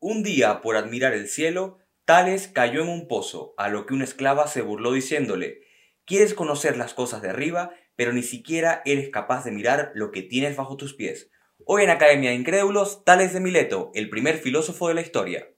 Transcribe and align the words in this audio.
Un 0.00 0.22
día, 0.22 0.60
por 0.60 0.76
admirar 0.76 1.12
el 1.12 1.26
cielo, 1.26 1.78
Tales 2.04 2.46
cayó 2.46 2.82
en 2.82 2.88
un 2.88 3.08
pozo, 3.08 3.54
a 3.58 3.68
lo 3.68 3.84
que 3.84 3.94
una 3.94 4.04
esclava 4.04 4.46
se 4.46 4.62
burló 4.62 4.92
diciéndole, 4.92 5.62
Quieres 6.04 6.34
conocer 6.34 6.76
las 6.76 6.94
cosas 6.94 7.20
de 7.20 7.30
arriba, 7.30 7.72
pero 7.96 8.12
ni 8.12 8.22
siquiera 8.22 8.80
eres 8.84 9.08
capaz 9.08 9.44
de 9.44 9.50
mirar 9.50 9.90
lo 9.94 10.12
que 10.12 10.22
tienes 10.22 10.54
bajo 10.54 10.76
tus 10.76 10.94
pies. 10.94 11.32
Hoy 11.66 11.82
en 11.82 11.90
Academia 11.90 12.30
de 12.30 12.36
Incrédulos, 12.36 13.04
Tales 13.04 13.32
de 13.32 13.40
Mileto, 13.40 13.90
el 13.92 14.08
primer 14.08 14.38
filósofo 14.38 14.86
de 14.86 14.94
la 14.94 15.00
historia. 15.00 15.48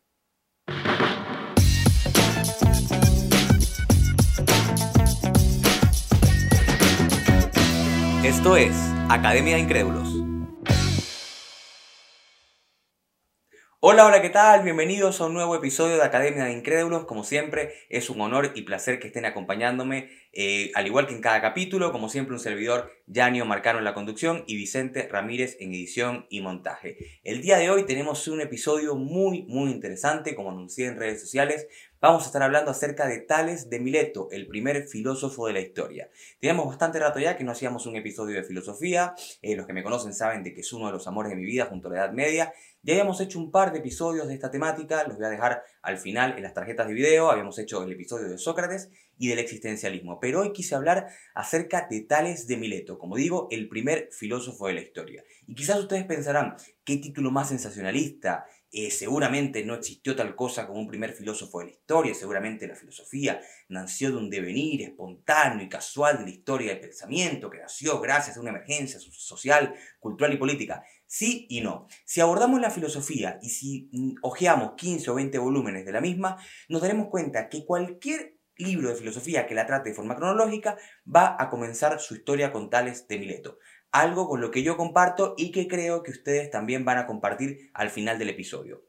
Esto 8.25 8.57
es 8.57 8.75
Academia 9.11 9.57
de 9.57 9.61
Incrédulos. 9.61 10.20
Hola, 13.83 14.05
hola, 14.05 14.21
¿qué 14.21 14.29
tal? 14.29 14.63
Bienvenidos 14.63 15.23
a 15.23 15.25
un 15.25 15.33
nuevo 15.33 15.57
episodio 15.57 15.97
de 15.97 16.03
Academia 16.03 16.45
de 16.45 16.53
Incrédulos. 16.53 17.07
Como 17.07 17.25
siempre, 17.25 17.73
es 17.89 18.11
un 18.11 18.21
honor 18.21 18.53
y 18.55 18.61
placer 18.61 19.01
que 19.01 19.07
estén 19.07 19.25
acompañándome, 19.25 20.11
eh, 20.35 20.71
al 20.75 20.87
igual 20.87 21.07
que 21.07 21.15
en 21.15 21.23
cada 21.23 21.41
capítulo. 21.41 21.91
Como 21.91 22.11
siempre, 22.11 22.35
un 22.35 22.41
servidor, 22.41 22.93
Yanio 23.07 23.47
Marcano 23.47 23.79
en 23.79 23.87
la 23.87 23.95
conducción 23.95 24.45
y 24.47 24.57
Vicente 24.57 25.09
Ramírez 25.11 25.57
en 25.61 25.71
edición 25.73 26.27
y 26.29 26.43
montaje. 26.43 27.21
El 27.25 27.41
día 27.41 27.57
de 27.57 27.71
hoy 27.71 27.87
tenemos 27.87 28.29
un 28.29 28.43
episodio 28.43 28.97
muy, 28.97 29.45
muy 29.45 29.71
interesante, 29.71 30.35
como 30.35 30.51
anuncié 30.51 30.89
en 30.89 30.99
redes 30.99 31.19
sociales. 31.19 31.67
Vamos 32.03 32.23
a 32.23 32.27
estar 32.29 32.43
hablando 32.43 32.71
acerca 32.71 33.07
de 33.07 33.19
Tales 33.19 33.69
de 33.69 33.79
Mileto, 33.79 34.29
el 34.31 34.47
primer 34.47 34.89
filósofo 34.89 35.47
de 35.47 35.53
la 35.53 35.61
historia. 35.61 36.09
Teníamos 36.41 36.67
bastante 36.67 36.99
rato 36.99 37.19
ya 37.19 37.37
que 37.37 37.45
no 37.45 37.53
hacíamos 37.53 37.85
un 37.85 37.95
episodio 37.95 38.37
de 38.37 38.43
filosofía. 38.43 39.15
Eh, 39.43 39.55
los 39.55 39.67
que 39.67 39.75
me 39.75 39.83
conocen 39.83 40.15
saben 40.15 40.43
de 40.43 40.55
que 40.55 40.63
es 40.63 40.73
uno 40.73 40.87
de 40.87 40.93
los 40.93 41.07
amores 41.07 41.29
de 41.29 41.37
mi 41.37 41.45
vida 41.45 41.67
junto 41.67 41.89
a 41.89 41.91
la 41.91 41.99
Edad 41.99 42.13
Media. 42.15 42.55
Ya 42.83 42.95
habíamos 42.95 43.21
hecho 43.21 43.39
un 43.39 43.51
par 43.51 43.73
de 43.73 43.81
episodios 43.81 44.29
de 44.29 44.33
esta 44.33 44.51
temática, 44.51 45.05
los 45.07 45.19
voy 45.19 45.27
a 45.27 45.29
dejar 45.29 45.63
al 45.83 45.99
final 45.99 46.39
en 46.39 46.43
las 46.43 46.55
tarjetas 46.55 46.89
de 46.89 46.95
video, 46.95 47.31
habíamos 47.31 47.59
hecho 47.59 47.83
el 47.83 47.93
episodio 47.93 48.31
de 48.31 48.39
Sócrates 48.39 48.89
y 49.19 49.29
del 49.29 49.39
existencialismo, 49.39 50.19
pero 50.19 50.41
hoy 50.41 50.53
quise 50.53 50.75
hablar 50.75 51.09
acerca 51.35 51.87
de 51.91 52.01
Tales 52.01 52.47
de 52.47 52.57
Mileto, 52.57 52.99
como 52.99 53.17
digo, 53.17 53.49
el 53.51 53.69
primer 53.69 54.09
filósofo 54.13 54.69
de 54.69 54.73
la 54.73 54.81
historia. 54.81 55.23
Y 55.47 55.55
quizás 55.55 55.79
ustedes 55.79 56.05
pensarán, 56.05 56.57
¿qué 56.83 56.97
título 56.97 57.31
más 57.31 57.49
sensacionalista? 57.49 58.47
Eh, 58.73 58.93
seguramente 58.93 59.65
no 59.65 59.75
existió 59.75 60.15
tal 60.15 60.37
cosa 60.37 60.69
como 60.69 60.79
un 60.79 60.87
primer 60.87 61.13
filósofo 61.13 61.59
de 61.59 61.65
la 61.67 61.71
historia, 61.73 62.15
seguramente 62.15 62.69
la 62.69 62.77
filosofía 62.77 63.41
nació 63.69 64.11
de 64.11 64.19
un 64.19 64.31
devenir 64.31 64.83
espontáneo 64.83 65.67
y 65.67 65.69
casual 65.69 66.19
de 66.19 66.25
la 66.25 66.31
historia 66.31 66.69
del 66.69 66.81
pensamiento, 66.81 67.51
que 67.51 67.59
nació 67.59 68.01
gracias 68.01 68.37
a 68.37 68.41
una 68.41 68.51
emergencia 68.51 69.01
social, 69.01 69.75
cultural 69.99 70.35
y 70.35 70.37
política. 70.37 70.85
Sí 71.05 71.47
y 71.51 71.63
no. 71.63 71.89
Si 72.05 72.21
abordamos 72.21 72.61
la 72.61 72.71
filosofía 72.71 73.41
y 73.43 73.51
si 73.51 73.91
hojeamos 74.23 74.75
15 74.77 75.11
o 75.11 75.15
20 75.15 75.39
volúmenes 75.39 75.85
de 75.85 75.93
la 75.93 76.01
misma, 76.01 76.37
nos 76.69 76.81
daremos 76.81 77.09
cuenta 77.09 77.49
que 77.49 77.65
cualquier 77.65 78.37
libro 78.61 78.89
de 78.89 78.95
filosofía 78.95 79.47
que 79.47 79.55
la 79.55 79.67
trate 79.67 79.91
de 79.91 79.97
forma 79.97 80.15
cronológica 80.15 80.77
va 81.05 81.37
a 81.39 81.49
comenzar 81.49 81.99
su 81.99 82.15
historia 82.15 82.53
con 82.53 82.71
Tales 82.71 83.09
de 83.09 83.19
Mileto. 83.19 83.59
Algo 83.93 84.29
con 84.29 84.41
lo 84.41 84.51
que 84.51 84.63
yo 84.63 84.77
comparto 84.77 85.35
y 85.37 85.51
que 85.51 85.67
creo 85.67 86.03
que 86.03 86.13
ustedes 86.13 86.51
también 86.51 86.85
van 86.85 86.99
a 86.99 87.07
compartir 87.07 87.71
al 87.75 87.91
final 87.91 88.19
del 88.19 88.31
episodio. 88.31 88.85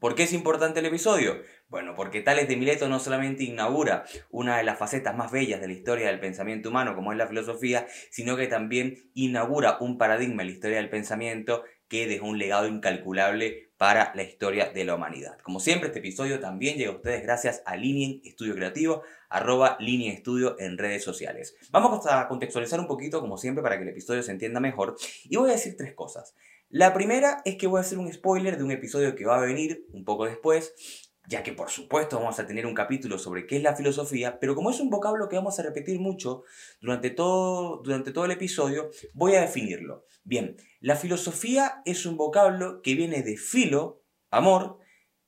¿Por 0.00 0.14
qué 0.14 0.24
es 0.24 0.32
importante 0.32 0.80
el 0.80 0.86
episodio? 0.86 1.42
Bueno, 1.68 1.94
porque 1.94 2.22
Tales 2.22 2.48
de 2.48 2.56
Mileto 2.56 2.88
no 2.88 2.98
solamente 2.98 3.44
inaugura 3.44 4.04
una 4.30 4.56
de 4.56 4.64
las 4.64 4.78
facetas 4.78 5.16
más 5.16 5.30
bellas 5.30 5.60
de 5.60 5.68
la 5.68 5.74
historia 5.74 6.08
del 6.08 6.18
pensamiento 6.18 6.70
humano, 6.70 6.94
como 6.94 7.12
es 7.12 7.18
la 7.18 7.28
filosofía, 7.28 7.86
sino 8.10 8.36
que 8.36 8.46
también 8.46 9.10
inaugura 9.14 9.78
un 9.80 9.98
paradigma 9.98 10.42
en 10.42 10.48
la 10.48 10.54
historia 10.54 10.78
del 10.78 10.90
pensamiento 10.90 11.62
que 11.92 12.06
dejó 12.06 12.26
un 12.26 12.38
legado 12.38 12.66
incalculable 12.68 13.70
para 13.76 14.14
la 14.14 14.22
historia 14.22 14.70
de 14.70 14.82
la 14.86 14.94
humanidad. 14.94 15.36
Como 15.42 15.60
siempre, 15.60 15.88
este 15.88 15.98
episodio 15.98 16.40
también 16.40 16.78
llega 16.78 16.90
a 16.90 16.94
ustedes 16.94 17.22
gracias 17.22 17.62
a 17.66 17.76
Linien 17.76 18.22
Estudio 18.24 18.54
Creativo, 18.54 19.02
arroba 19.28 19.76
Linien 19.78 20.14
Estudio 20.14 20.56
en 20.58 20.78
redes 20.78 21.04
sociales. 21.04 21.54
Vamos 21.70 22.06
a 22.06 22.28
contextualizar 22.28 22.80
un 22.80 22.86
poquito, 22.86 23.20
como 23.20 23.36
siempre, 23.36 23.62
para 23.62 23.76
que 23.76 23.82
el 23.82 23.90
episodio 23.90 24.22
se 24.22 24.32
entienda 24.32 24.58
mejor. 24.58 24.96
Y 25.24 25.36
voy 25.36 25.50
a 25.50 25.52
decir 25.52 25.76
tres 25.76 25.92
cosas. 25.92 26.34
La 26.70 26.94
primera 26.94 27.42
es 27.44 27.56
que 27.56 27.66
voy 27.66 27.76
a 27.76 27.82
hacer 27.82 27.98
un 27.98 28.10
spoiler 28.10 28.56
de 28.56 28.64
un 28.64 28.70
episodio 28.70 29.14
que 29.14 29.26
va 29.26 29.36
a 29.36 29.44
venir 29.44 29.84
un 29.92 30.06
poco 30.06 30.24
después, 30.24 31.11
ya 31.26 31.42
que 31.42 31.52
por 31.52 31.70
supuesto 31.70 32.18
vamos 32.18 32.38
a 32.38 32.46
tener 32.46 32.66
un 32.66 32.74
capítulo 32.74 33.18
sobre 33.18 33.46
qué 33.46 33.56
es 33.56 33.62
la 33.62 33.76
filosofía, 33.76 34.40
pero 34.40 34.54
como 34.54 34.70
es 34.70 34.80
un 34.80 34.90
vocablo 34.90 35.28
que 35.28 35.36
vamos 35.36 35.58
a 35.58 35.62
repetir 35.62 36.00
mucho 36.00 36.42
durante 36.80 37.10
todo, 37.10 37.80
durante 37.82 38.12
todo 38.12 38.24
el 38.24 38.32
episodio, 38.32 38.90
voy 39.14 39.34
a 39.34 39.40
definirlo. 39.40 40.04
Bien, 40.24 40.56
la 40.80 40.96
filosofía 40.96 41.82
es 41.84 42.06
un 42.06 42.16
vocablo 42.16 42.82
que 42.82 42.94
viene 42.94 43.22
de 43.22 43.36
filo, 43.36 44.02
amor, 44.30 44.78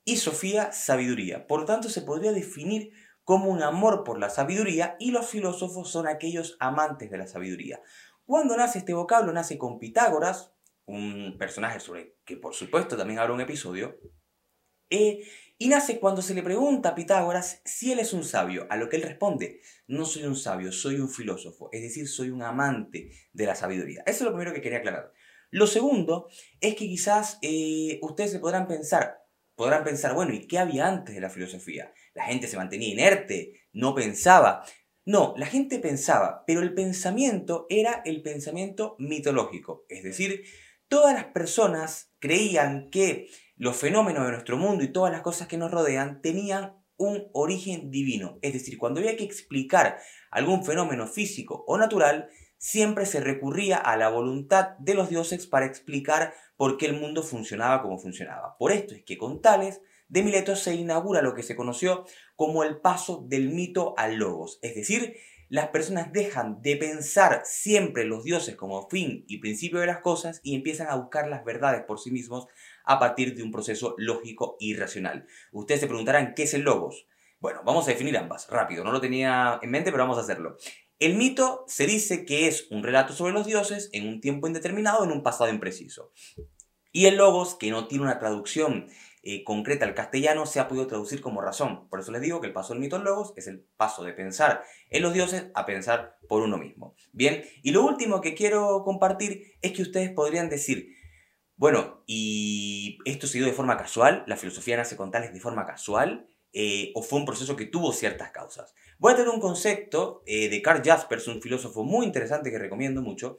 y 0.05 0.17
sofía, 0.17 0.73
sabiduría. 0.73 1.47
Por 1.47 1.61
lo 1.61 1.67
tanto, 1.67 1.89
se 1.89 2.03
podría 2.03 2.33
definir 2.33 2.93
como 3.25 3.51
un 3.51 3.63
amor 3.63 4.05
por 4.05 4.19
la 4.19 4.29
sabiduría 4.29 4.97
y 4.99 5.11
los 5.11 5.27
filósofos 5.27 5.91
son 5.91 6.07
aquellos 6.07 6.57
amantes 6.61 7.11
de 7.11 7.19
la 7.19 7.27
sabiduría. 7.27 7.81
¿Cuándo 8.27 8.57
nace 8.57 8.79
este 8.79 8.95
vocablo? 8.95 9.33
Nace 9.33 9.57
con 9.57 9.79
Pitágoras, 9.79 10.53
un 10.87 11.37
personaje 11.39 11.81
sobre 11.81 12.17
que 12.25 12.37
por 12.37 12.55
supuesto 12.55 12.97
también 12.97 13.19
habrá 13.19 13.33
un 13.33 13.41
episodio, 13.41 13.99
eh, 14.91 15.27
y 15.57 15.69
nace 15.69 16.01
cuando 16.01 16.21
se 16.21 16.35
le 16.35 16.43
pregunta 16.43 16.91
a 16.91 16.95
Pitágoras 16.95 17.61
si 17.65 17.93
él 17.93 18.01
es 18.01 18.13
un 18.13 18.25
sabio, 18.25 18.67
a 18.71 18.77
lo 18.77 18.89
que 18.89 18.97
él 18.97 19.03
responde, 19.03 19.61
no 19.87 20.05
soy 20.05 20.25
un 20.25 20.37
sabio, 20.37 20.73
soy 20.73 20.97
un 20.97 21.09
filósofo, 21.09 21.69
es 21.73 21.83
decir, 21.83 22.09
soy 22.09 22.31
un 22.31 22.43
amante 22.43 23.11
de 23.33 23.47
la 23.47 23.55
sabiduría. 23.55 24.03
Eso 24.07 24.19
es 24.19 24.23
lo 24.23 24.33
primero 24.33 24.53
que 24.53 24.61
quería 24.61 24.79
aclarar. 24.79 25.13
Lo 25.51 25.69
segundo 25.69 26.29
es 26.61 26.75
que 26.75 26.87
quizás 26.87 27.39
eh, 27.41 28.01
ustedes 28.03 28.33
se 28.33 28.41
podrán 28.41 28.67
pensar, 28.67 29.25
podrán 29.55 29.85
pensar, 29.85 30.15
bueno, 30.15 30.35
¿y 30.35 30.49
qué 30.49 30.59
había 30.59 30.89
antes 30.89 31.15
de 31.15 31.21
la 31.21 31.31
filosofía? 31.31 31.93
La 32.15 32.25
gente 32.25 32.49
se 32.49 32.57
mantenía 32.57 32.93
inerte, 32.93 33.61
no 33.73 33.95
pensaba. 33.95 34.65
No, 35.05 35.35
la 35.37 35.47
gente 35.47 35.79
pensaba, 35.79 36.43
pero 36.47 36.63
el 36.63 36.75
pensamiento 36.75 37.67
era 37.69 38.03
el 38.05 38.23
pensamiento 38.23 38.97
mitológico, 38.99 39.85
es 39.89 40.03
decir, 40.03 40.45
todas 40.89 41.15
las 41.15 41.27
personas 41.27 42.13
creían 42.19 42.91
que 42.91 43.29
los 43.57 43.77
fenómenos 43.77 44.25
de 44.25 44.33
nuestro 44.33 44.57
mundo 44.57 44.85
y 44.85 44.93
todas 44.93 45.13
las 45.13 45.23
cosas 45.23 45.49
que 45.49 45.57
nos 45.57 45.71
rodean 45.71 46.21
tenían 46.21 46.77
un 46.97 47.29
origen 47.33 47.91
divino. 47.91 48.39
Es 48.43 48.53
decir, 48.53 48.79
cuando 48.79 49.01
había 49.01 49.17
que 49.17 49.25
explicar 49.25 49.99
algún 50.31 50.65
fenómeno 50.65 51.07
físico 51.07 51.65
o 51.67 51.79
natural, 51.79 52.29
siempre 52.59 53.07
se 53.07 53.21
recurría 53.21 53.77
a 53.77 53.97
la 53.97 54.09
voluntad 54.09 54.71
de 54.79 54.95
los 54.95 55.09
dioses 55.09 55.47
para 55.47 55.67
explicar 55.67 56.35
por 56.57 56.77
qué 56.77 56.87
el 56.87 57.01
mundo 57.01 57.23
funcionaba 57.23 57.83
como 57.83 57.99
funcionaba. 57.99 58.57
Por 58.59 58.73
esto 58.73 58.95
es 58.95 59.05
que 59.05 59.19
con 59.19 59.43
Tales 59.43 59.81
de 60.09 60.23
Mileto 60.23 60.57
se 60.57 60.75
inaugura 60.75 61.23
lo 61.23 61.35
que 61.35 61.43
se 61.43 61.57
conoció 61.57 62.05
como 62.37 62.65
el 62.65 62.81
paso 62.81 63.25
del 63.29 63.51
mito 63.51 63.95
al 63.97 64.17
logos, 64.17 64.59
es 64.63 64.75
decir, 64.75 65.17
las 65.49 65.69
personas 65.69 66.13
dejan 66.13 66.63
de 66.63 66.77
pensar 66.77 67.43
siempre 67.45 68.05
los 68.05 68.25
dioses 68.25 68.57
como 68.57 68.89
fin 68.89 69.25
y 69.29 69.39
principio 69.39 69.79
de 69.79 69.87
las 69.87 69.99
cosas 69.99 70.41
y 70.43 70.55
empiezan 70.55 70.89
a 70.89 70.97
buscar 70.97 71.29
las 71.29 71.45
verdades 71.45 71.83
por 71.83 72.01
sí 72.01 72.11
mismos 72.11 72.47
a 72.85 72.99
partir 72.99 73.35
de 73.35 73.43
un 73.43 73.51
proceso 73.51 73.95
lógico 73.99 74.57
y 74.61 74.75
racional. 74.75 75.27
Ustedes 75.53 75.81
se 75.81 75.87
preguntarán, 75.87 76.35
¿qué 76.35 76.45
es 76.45 76.55
el 76.55 76.63
logos? 76.63 77.07
Bueno, 77.41 77.61
vamos 77.65 77.87
a 77.87 77.91
definir 77.91 78.17
ambas, 78.17 78.49
rápido, 78.49 78.85
no 78.85 78.93
lo 78.93 79.01
tenía 79.01 79.59
en 79.63 79.71
mente, 79.71 79.91
pero 79.91 80.05
vamos 80.05 80.19
a 80.19 80.23
hacerlo. 80.23 80.57
El 80.99 81.17
mito 81.17 81.65
se 81.67 81.87
dice 81.87 82.25
que 82.25 82.47
es 82.47 82.69
un 82.71 82.83
relato 82.83 83.13
sobre 83.13 83.33
los 83.33 83.47
dioses 83.47 83.91
en 83.93 84.09
un 84.09 84.21
tiempo 84.21 84.47
indeterminado, 84.47 85.05
en 85.05 85.11
un 85.11 85.23
pasado 85.23 85.51
impreciso. 85.51 86.13
Y 86.93 87.07
el 87.07 87.17
logos, 87.17 87.57
que 87.57 87.71
no 87.71 87.89
tiene 87.89 88.05
una 88.05 88.21
traducción 88.21 88.87
eh, 89.27 89.43
concreta 89.43 89.87
al 89.87 89.95
castellano 89.95 90.45
se 90.45 90.61
ha 90.61 90.69
podido 90.69 90.87
traducir 90.87 91.23
como 91.23 91.41
razón. 91.41 91.89
Por 91.89 91.99
eso 91.99 92.13
les 92.13 92.21
digo 92.21 92.43
que 92.43 92.47
el 92.47 92.53
paso 92.53 92.75
del 92.75 92.81
mito 92.81 92.97
al 92.97 93.05
logos 93.05 93.33
es 93.37 93.47
el 93.47 93.67
paso 93.77 94.05
de 94.05 94.13
pensar 94.13 94.63
en 94.91 95.03
los 95.03 95.15
dioses 95.15 95.47
a 95.55 95.65
pensar 95.65 96.19
por 96.29 96.43
uno 96.43 96.59
mismo. 96.59 96.95
Bien, 97.13 97.43
y 97.63 97.73
lo 97.73 97.87
último 97.87 98.21
que 98.21 98.35
quiero 98.35 98.83
compartir 98.85 99.55
es 99.63 99.73
que 99.73 99.81
ustedes 99.81 100.11
podrían 100.11 100.51
decir, 100.51 100.89
bueno, 101.57 102.03
¿y 102.07 102.99
esto 103.05 103.27
se 103.27 103.39
dio 103.39 103.47
de 103.47 103.53
forma 103.53 103.77
casual? 103.77 104.25
¿La 104.27 104.37
filosofía 104.37 104.77
nace 104.77 104.97
con 104.97 105.11
tales 105.11 105.33
de 105.33 105.41
forma 105.41 105.67
casual? 105.67 106.29
Eh, 106.53 106.93
¿O 106.95 107.03
fue 107.03 107.19
un 107.19 107.25
proceso 107.25 107.57
que 107.57 107.67
tuvo 107.67 107.93
ciertas 107.93 108.31
causas? 108.31 108.75
Voy 108.99 109.13
a 109.13 109.17
tener 109.17 109.31
un 109.31 109.41
concepto 109.41 110.23
eh, 110.27 110.49
de 110.49 110.63
Carl 110.63 110.83
Jaspers, 110.85 111.27
un 111.29 111.43
filósofo 111.43 111.85
muy 111.85 112.07
interesante 112.07 112.51
que 112.51 112.59
recomiendo 112.59 113.03
mucho, 113.03 113.37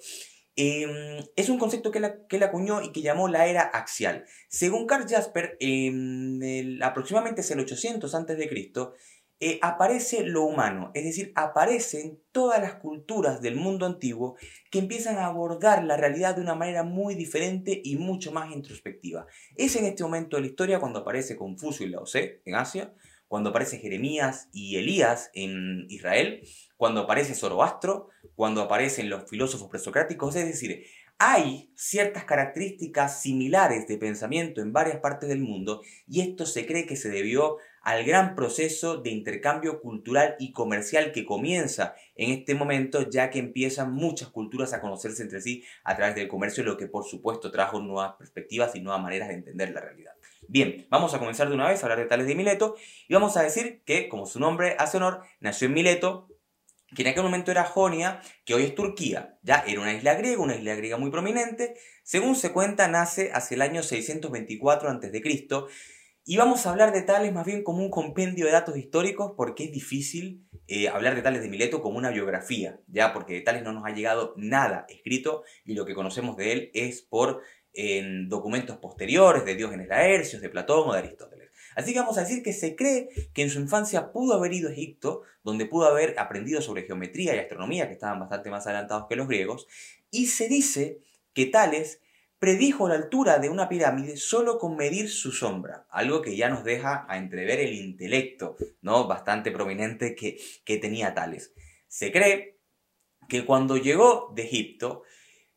Em, 0.58 1.22
es 1.36 1.50
un 1.50 1.58
concepto 1.58 1.92
que 1.92 1.98
él, 1.98 2.44
acuñó 2.44 2.82
y 2.82 2.94
que 2.94 3.02
llamó 3.02 3.28
la 3.28 3.48
era 3.48 3.62
axial. 3.62 4.26
Según 4.48 4.88
Karl 4.88 5.06
Jasper, 5.08 5.58
en 5.60 6.82
aproximadamente 6.82 7.42
es 7.42 7.52
el 7.52 7.60
800 7.60 8.16
a.C., 8.16 8.48
eh, 9.42 9.60
aparece 9.62 10.24
lo 10.24 10.44
humano, 10.44 10.92
es 10.94 11.04
decir, 11.04 11.34
aparecen 11.36 12.22
todas 12.32 12.62
las 12.62 12.76
culturas 12.76 13.42
del 13.42 13.56
mundo 13.58 13.86
antiguo 13.86 14.38
que 14.72 14.80
empiezan 14.80 15.18
a 15.18 15.26
abordar 15.26 15.84
la 15.84 15.98
realidad 15.98 16.36
de 16.36 16.42
una 16.42 16.56
manera 16.56 16.84
muy 16.84 17.16
diferente 17.16 17.82
y 17.84 17.98
mucho 17.98 18.32
más 18.32 18.54
introspectiva. 18.54 19.28
Es 19.58 19.76
en 19.76 19.86
este 19.86 20.04
momento 20.04 20.38
de 20.38 20.44
la 20.44 20.48
historia 20.48 20.80
cuando 20.80 21.00
aparece 21.00 21.36
Confucio 21.36 21.86
y 21.86 21.90
Lao 21.90 22.06
Tse 22.06 22.42
en 22.46 22.56
Asia, 22.56 22.94
cuando 23.28 23.50
aparece 23.50 23.80
Jeremías 23.80 24.48
y 24.54 24.78
Elías 24.78 25.32
en 25.34 25.86
Israel, 25.90 26.48
cuando 26.78 27.02
aparece 27.02 27.36
Zoroastro, 27.36 28.10
cuando 28.36 28.62
aparecen 28.62 29.10
los 29.10 29.30
filósofos 29.30 29.70
presocráticos, 29.70 30.36
es 30.38 30.46
decir, 30.46 30.86
Hay 31.18 31.72
ciertas 31.76 32.26
características 32.26 33.22
similares 33.22 33.88
de 33.88 33.98
pensamiento 33.98 34.62
en 34.62 34.74
varias 34.74 35.00
partes 35.00 35.30
del 35.30 35.40
mundo 35.40 35.82
y 36.08 36.20
esto 36.22 36.46
se 36.46 36.66
cree 36.66 36.86
que 36.86 36.98
se 36.98 37.10
debió 37.10 37.58
al 37.86 38.04
gran 38.04 38.36
proceso 38.36 38.98
de 38.98 39.12
intercambio 39.12 39.80
cultural 39.80 40.36
y 40.40 40.54
comercial 40.54 41.12
que 41.12 41.24
comienza 41.24 41.94
en 42.16 42.32
este 42.32 42.56
momento, 42.56 43.08
ya 43.08 43.30
que 43.30 43.38
empiezan 43.38 43.94
muchas 43.94 44.30
culturas 44.30 44.74
a 44.74 44.82
conocerse 44.82 45.22
entre 45.22 45.40
sí 45.40 45.64
a 45.84 45.96
través 45.96 46.16
del 46.16 46.28
comercio, 46.28 46.64
lo 46.64 46.78
que 46.78 46.88
por 46.88 47.06
supuesto 47.06 47.52
trajo 47.52 47.80
nuevas 47.80 48.16
perspectivas 48.18 48.76
y 48.76 48.82
nuevas 48.82 49.04
maneras 49.04 49.28
de 49.28 49.36
entender 49.36 49.70
la 49.70 49.82
realidad. 49.82 50.14
Bien, 50.48 50.88
vamos 50.90 51.14
a 51.14 51.20
comenzar 51.20 51.48
de 51.48 51.54
una 51.54 51.70
vez 51.70 51.84
a 51.84 51.86
hablar 51.86 52.00
de 52.00 52.06
Tales 52.06 52.26
de 52.26 52.34
Mileto 52.34 52.76
y 53.08 53.14
vamos 53.14 53.38
a 53.38 53.44
decir 53.44 53.84
que, 53.86 54.10
como 54.10 54.26
su 54.26 54.40
nombre 54.40 54.76
hace 54.80 54.98
honor, 54.98 55.22
nació 55.40 55.68
en 55.68 55.76
Mileto, 55.76 56.28
que 56.96 57.04
en 57.04 57.10
aquel 57.10 57.22
momento 57.22 57.52
era 57.52 57.66
Jonia, 57.66 58.20
que 58.46 58.56
hoy 58.56 58.64
es 58.64 58.74
Turquía. 58.74 59.38
Ya 59.44 59.64
era 59.68 59.82
una 59.82 59.94
isla 59.94 60.16
griega, 60.16 60.42
una 60.42 60.56
isla 60.56 60.74
griega 60.74 60.98
muy 60.98 61.12
prominente. 61.12 61.76
Según 62.02 62.36
se 62.36 62.52
cuenta, 62.52 62.88
nace 62.88 63.32
hacia 63.32 63.56
el 63.56 63.62
año 63.62 63.84
624 63.84 64.90
a.C. 64.90 65.22
Y 66.28 66.38
vamos 66.38 66.66
a 66.66 66.72
hablar 66.72 66.92
de 66.92 67.04
Tales 67.04 67.32
más 67.32 67.46
bien 67.46 67.64
como 67.64 67.84
un 67.84 67.92
compendio 67.92 68.48
de 68.48 68.52
datos 68.52 68.76
históricos 68.76 69.34
porque 69.38 69.66
es 69.66 69.72
difícil 69.72 70.44
eh, 70.68 70.90
hablar 70.90 71.14
de 71.14 71.22
Tales 71.22 71.44
de 71.44 71.50
Mileto 71.50 71.84
como 71.84 72.00
una 72.00 72.10
biografía, 72.10 72.80
ya 72.88 73.14
porque 73.14 73.36
de 73.36 73.42
Tales 73.42 73.62
no 73.62 73.74
nos 73.74 73.86
ha 73.86 73.92
llegado 73.94 74.34
nada 74.36 74.88
escrito 74.90 75.44
y 75.66 75.76
lo 75.76 75.86
que 75.86 75.94
conocemos 75.94 76.36
de 76.36 76.52
él 76.52 76.72
es 76.74 77.04
por 77.04 77.44
en 77.74 78.28
documentos 78.28 78.78
posteriores 78.78 79.46
de 79.46 79.54
Diógenes 79.54 79.88
Laercios, 79.88 80.42
de 80.42 80.50
Platón 80.50 80.90
o 80.90 80.94
de 80.94 81.00
Aristóteles. 81.00 81.52
Así 81.76 81.94
que 81.94 82.00
vamos 82.00 82.18
a 82.18 82.22
decir 82.22 82.42
que 82.42 82.54
se 82.54 82.76
cree 82.76 83.10
que 83.32 83.44
en 83.44 83.52
su 83.52 83.60
infancia 83.60 84.12
pudo 84.12 84.34
haber 84.34 84.52
ido 84.52 84.70
a 84.70 84.72
Egipto, 84.72 85.22
donde 85.44 85.68
pudo 85.68 85.86
haber 85.86 86.18
aprendido 86.18 86.60
sobre 86.60 86.88
geometría 86.88 87.36
y 87.36 87.40
astronomía, 87.40 87.86
que 87.86 87.94
estaban 87.94 88.20
bastante 88.20 88.50
más 88.50 88.66
adelantados 88.66 89.06
que 89.08 89.16
los 89.16 89.28
griegos, 89.28 89.68
y 90.10 90.26
se 90.26 90.48
dice 90.48 91.02
que 91.34 91.46
Tales 91.46 92.02
predijo 92.40 92.88
la 92.88 92.96
altura 92.96 93.40
de 93.40 93.50
una 93.50 93.70
pirámide 93.70 94.18
solo 94.18 94.60
con 94.60 94.76
medir 94.76 95.10
su 95.10 95.32
sombra, 95.32 95.88
algo 95.90 96.22
que 96.22 96.36
ya 96.36 96.50
nos 96.50 96.64
deja 96.64 97.06
a 97.10 97.18
entrever 97.18 97.60
el 97.60 97.74
intelecto, 97.74 98.58
¿no? 98.82 99.08
Bastante 99.08 99.52
prominente 99.52 100.16
que, 100.16 100.38
que 100.64 100.78
tenía 100.78 101.14
Tales. 101.14 101.54
Se 101.88 102.12
cree 102.12 102.60
que 103.30 103.46
cuando 103.46 103.78
llegó 103.78 104.32
de 104.36 104.44
Egipto, 104.44 105.04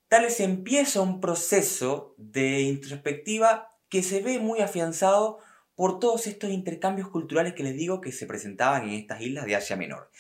Tales 0.09 0.41
empieza 0.41 1.03
un 1.03 1.21
proceso 1.21 2.15
de 2.17 2.63
introspectiva 2.63 3.77
que 3.89 4.03
se 4.03 4.21
ve 4.21 4.39
muy 4.39 4.61
afianzado 4.61 5.39
por 5.75 6.01
todos 6.01 6.27
estos 6.27 6.51
intercambios 6.51 7.09
culturales 7.09 7.55
que 7.55 7.63
les 7.63 7.77
digo 7.77 8.01
que 8.01 8.13
se 8.13 8.27
presentaban 8.27 8.89
en 8.89 8.95
estas 8.95 9.21
islas 9.21 9.47
de 9.47 9.57
Asia 9.57 9.77
Menor. 9.77 10.11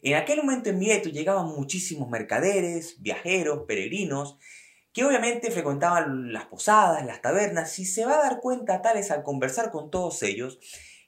En 0.00 0.14
aquel 0.14 0.38
momento 0.38 0.70
en 0.70 0.78
Mileto 0.78 1.08
llegaban 1.08 1.46
muchísimos 1.46 2.08
mercaderes, 2.08 3.00
viajeros, 3.00 3.64
peregrinos, 3.68 4.38
que 4.92 5.04
obviamente 5.04 5.50
frecuentaban 5.50 6.32
las 6.32 6.46
posadas, 6.46 7.04
las 7.06 7.22
tabernas, 7.22 7.78
y 7.78 7.84
se 7.84 8.04
va 8.04 8.14
a 8.14 8.22
dar 8.22 8.40
cuenta 8.40 8.82
Tales 8.82 9.10
al 9.10 9.22
conversar 9.22 9.70
con 9.70 9.90
todos 9.90 10.22
ellos 10.22 10.58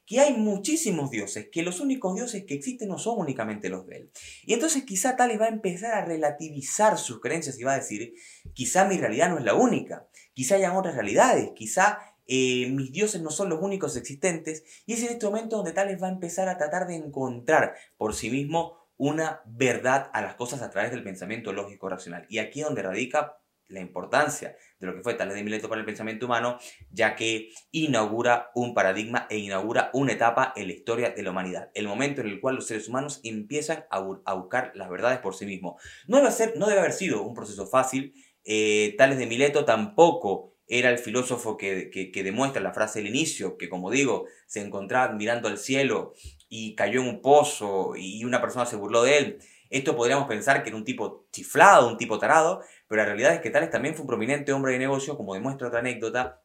que 0.06 0.20
hay 0.20 0.34
muchísimos 0.34 1.10
dioses, 1.10 1.48
que 1.50 1.62
los 1.62 1.80
únicos 1.80 2.14
dioses 2.14 2.44
que 2.44 2.54
existen 2.54 2.88
no 2.88 2.98
son 2.98 3.18
únicamente 3.18 3.70
los 3.70 3.86
de 3.86 3.96
él. 3.96 4.10
Y 4.44 4.52
entonces 4.52 4.84
quizá 4.84 5.16
Tales 5.16 5.40
va 5.40 5.46
a 5.46 5.48
empezar 5.48 5.94
a 5.94 6.04
relativizar 6.04 6.98
sus 6.98 7.20
creencias 7.20 7.58
y 7.58 7.64
va 7.64 7.72
a 7.72 7.78
decir, 7.78 8.14
quizá 8.52 8.84
mi 8.84 8.98
realidad 8.98 9.30
no 9.30 9.38
es 9.38 9.44
la 9.44 9.54
única, 9.54 10.06
quizá 10.34 10.56
hayan 10.56 10.76
otras 10.76 10.94
realidades, 10.94 11.52
quizá 11.54 12.00
eh, 12.26 12.70
mis 12.70 12.92
dioses 12.92 13.22
no 13.22 13.30
son 13.30 13.48
los 13.48 13.62
únicos 13.62 13.96
existentes, 13.96 14.64
y 14.86 14.92
es 14.92 15.02
en 15.02 15.10
este 15.10 15.26
momento 15.26 15.56
donde 15.56 15.72
Tales 15.72 16.02
va 16.02 16.08
a 16.08 16.12
empezar 16.12 16.48
a 16.48 16.58
tratar 16.58 16.86
de 16.86 16.96
encontrar 16.96 17.74
por 17.96 18.14
sí 18.14 18.30
mismo 18.30 18.84
una 18.96 19.40
verdad 19.46 20.10
a 20.12 20.20
las 20.22 20.34
cosas 20.34 20.62
a 20.62 20.70
través 20.70 20.90
del 20.90 21.02
pensamiento 21.02 21.52
lógico 21.52 21.88
racional. 21.88 22.26
Y 22.28 22.38
aquí 22.38 22.60
es 22.60 22.66
donde 22.66 22.82
radica 22.82 23.38
la 23.68 23.80
importancia 23.80 24.56
de 24.78 24.86
lo 24.86 24.94
que 24.94 25.02
fue 25.02 25.14
Tales 25.14 25.34
de 25.34 25.42
Mileto 25.42 25.68
para 25.68 25.80
el 25.80 25.86
pensamiento 25.86 26.26
humano, 26.26 26.58
ya 26.90 27.16
que 27.16 27.50
inaugura 27.72 28.50
un 28.54 28.74
paradigma 28.74 29.26
e 29.30 29.38
inaugura 29.38 29.90
una 29.92 30.12
etapa 30.12 30.52
en 30.56 30.66
la 30.68 30.74
historia 30.74 31.10
de 31.10 31.22
la 31.22 31.30
humanidad, 31.30 31.70
el 31.74 31.88
momento 31.88 32.20
en 32.20 32.28
el 32.28 32.40
cual 32.40 32.56
los 32.56 32.66
seres 32.66 32.88
humanos 32.88 33.20
empiezan 33.24 33.84
a, 33.90 34.00
buscar 34.34 34.72
las 34.74 34.90
verdades 34.90 35.18
por 35.18 35.34
sí 35.34 35.46
mismos. 35.46 35.82
No 36.06 36.18
debe, 36.18 36.30
ser, 36.30 36.54
no 36.56 36.66
debe 36.66 36.80
haber 36.80 36.92
sido 36.92 37.22
un 37.22 37.34
proceso 37.34 37.66
fácil, 37.66 38.14
eh, 38.44 38.94
Tales 38.98 39.18
de 39.18 39.26
Mileto 39.26 39.64
tampoco 39.64 40.54
era 40.66 40.90
el 40.90 40.98
filósofo 40.98 41.56
que, 41.56 41.90
que, 41.90 42.22
demuestra 42.22 42.62
la 42.62 42.72
frase 42.72 43.00
del 43.00 43.08
inicio, 43.08 43.56
que 43.58 43.68
como 43.68 43.90
digo, 43.90 44.26
se 44.46 44.60
encontraba 44.60 45.12
mirando 45.12 45.48
al 45.48 45.58
cielo 45.58 46.14
y 46.48 46.74
cayó 46.74 47.02
en 47.02 47.08
un 47.08 47.20
pozo 47.20 47.94
y 47.96 48.24
una 48.24 48.40
persona 48.40 48.64
se 48.64 48.76
burló 48.76 49.02
de 49.02 49.18
él. 49.18 49.38
Esto 49.70 49.96
podríamos 49.96 50.28
pensar 50.28 50.62
que 50.62 50.70
era 50.70 50.76
un 50.76 50.84
tipo 50.84 51.26
chiflado, 51.32 51.88
un 51.88 51.96
tipo 51.96 52.18
tarado, 52.18 52.62
pero 52.88 53.02
la 53.02 53.06
realidad 53.06 53.34
es 53.34 53.40
que 53.40 53.50
Tales 53.50 53.70
también 53.70 53.94
fue 53.94 54.02
un 54.02 54.08
prominente 54.08 54.52
hombre 54.52 54.72
de 54.72 54.78
negocio, 54.78 55.16
como 55.16 55.34
demuestra 55.34 55.68
otra 55.68 55.80
anécdota, 55.80 56.42